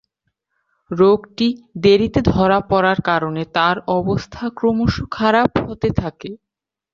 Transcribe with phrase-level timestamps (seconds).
[0.91, 1.47] রোগটি
[1.83, 6.29] দেরিতে ধরা পড়ার কারণে তার অবস্থা ক্রমশ খারাপ হতে থাকে।